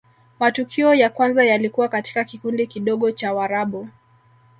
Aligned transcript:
matukio 0.39 0.93
ya 0.93 1.09
kwanza 1.09 1.43
yalikuwa 1.45 1.87
katika 1.89 2.23
kikundi 2.23 2.67
kidogo 2.67 3.11
cha 3.11 3.33
warabu 3.33 3.89